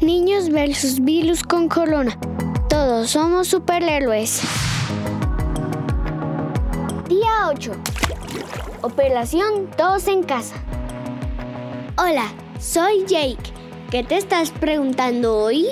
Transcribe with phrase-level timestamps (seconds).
[0.00, 2.18] Niños versus virus con corona.
[2.70, 4.40] Todos somos superhéroes.
[7.06, 7.72] Día 8.
[8.80, 10.54] Operación Todos en casa.
[11.98, 13.52] Hola, soy Jake.
[13.90, 15.66] ¿Qué te estás preguntando hoy?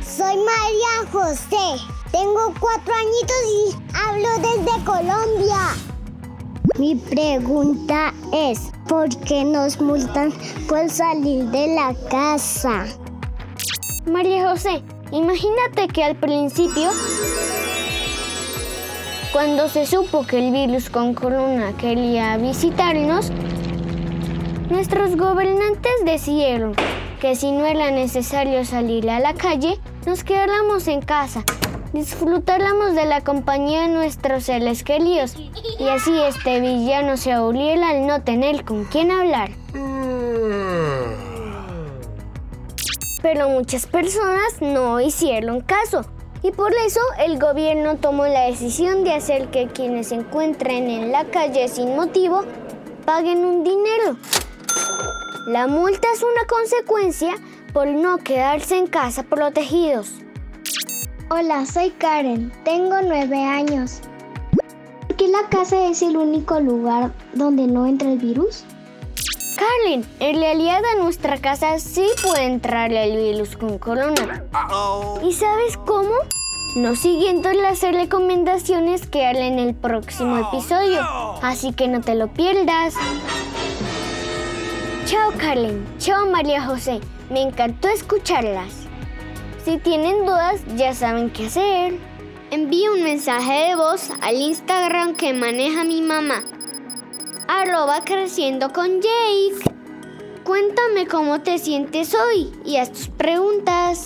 [0.00, 1.82] Soy María José.
[2.12, 5.74] Tengo cuatro añitos y hablo desde Colombia.
[6.78, 10.32] Mi pregunta es, ¿por qué nos multan
[10.68, 12.86] por salir de la casa?
[14.06, 14.82] María José,
[15.12, 16.90] imagínate que al principio,
[19.32, 23.30] cuando se supo que el virus con corona quería visitarnos,
[24.68, 26.74] nuestros gobernantes decidieron
[27.18, 31.42] que si no era necesario salir a la calle, nos quedáramos en casa,
[31.94, 35.34] disfrutáramos de la compañía de nuestros seres queridos
[35.78, 39.50] y así este villano se aburriera al no tener con quién hablar.
[43.24, 46.04] Pero muchas personas no hicieron caso
[46.42, 51.10] y por eso el gobierno tomó la decisión de hacer que quienes se encuentren en
[51.10, 52.42] la calle sin motivo
[53.06, 54.18] paguen un dinero.
[55.46, 57.34] La multa es una consecuencia
[57.72, 60.10] por no quedarse en casa protegidos.
[61.30, 62.52] Hola, soy Karen.
[62.62, 64.02] Tengo nueve años.
[65.06, 68.66] ¿Por qué la casa es el único lugar donde no entra el virus?
[69.56, 74.44] Karen, en realidad a nuestra casa sí puede entrar el virus con corona.
[75.22, 76.12] ¿Y sabes cómo?
[76.76, 81.00] No siguiendo las recomendaciones que haré en el próximo episodio.
[81.42, 82.94] Así que no te lo pierdas.
[85.06, 87.00] Chao Karen, chao María José.
[87.30, 88.72] Me encantó escucharlas.
[89.64, 91.98] Si tienen dudas, ya saben qué hacer.
[92.50, 96.42] Envíe un mensaje de voz al Instagram que maneja mi mamá.
[97.48, 99.70] Arroba creciendo con Jake.
[100.44, 104.04] Cuéntame cómo te sientes hoy y haz tus preguntas.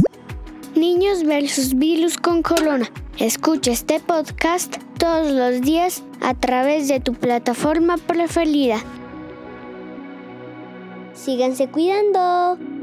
[0.75, 2.91] Niños versus virus con corona.
[3.19, 8.79] Escucha este podcast todos los días a través de tu plataforma preferida.
[11.15, 12.78] Síganse cuidando.